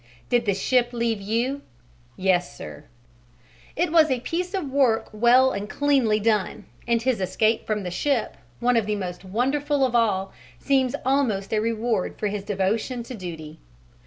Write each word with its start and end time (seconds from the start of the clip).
"Did 0.29 0.45
the 0.45 0.55
ship 0.55 0.93
leave 0.93 1.21
you?" 1.21 1.61
"Yes, 2.17 2.57
sir." 2.57 2.85
It 3.75 3.91
was 3.91 4.09
a 4.09 4.19
piece 4.21 4.55
of 4.55 4.71
work 4.71 5.07
well 5.13 5.51
and 5.51 5.69
cleanly 5.69 6.19
done, 6.19 6.65
and 6.87 6.99
his 6.99 7.21
escape 7.21 7.67
from 7.67 7.83
the 7.83 7.91
ship, 7.91 8.35
one 8.59 8.77
of 8.77 8.87
the 8.87 8.95
most 8.95 9.23
wonderful 9.23 9.85
of 9.85 9.93
all, 9.95 10.33
seems 10.57 10.95
almost 11.05 11.53
a 11.53 11.59
reward 11.59 12.17
for 12.17 12.29
his 12.29 12.43
devotion 12.43 13.03
to 13.03 13.13
duty. 13.13 13.59